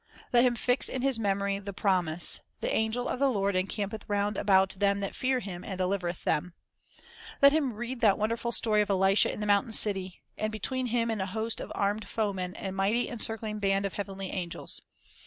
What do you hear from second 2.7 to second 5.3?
angel of the Lord encampeth round about them that